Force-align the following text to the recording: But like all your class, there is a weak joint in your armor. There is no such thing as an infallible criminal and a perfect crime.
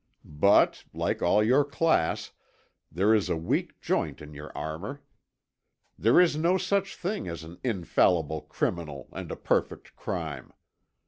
But 0.25 0.83
like 0.95 1.21
all 1.21 1.43
your 1.43 1.63
class, 1.63 2.31
there 2.91 3.13
is 3.13 3.29
a 3.29 3.37
weak 3.37 3.79
joint 3.81 4.19
in 4.19 4.33
your 4.33 4.51
armor. 4.57 5.03
There 5.95 6.19
is 6.19 6.35
no 6.35 6.57
such 6.57 6.95
thing 6.95 7.27
as 7.27 7.43
an 7.43 7.59
infallible 7.63 8.41
criminal 8.41 9.09
and 9.13 9.31
a 9.31 9.35
perfect 9.35 9.95
crime. 9.95 10.53